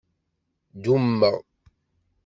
[0.83, 1.35] Dummeɣ.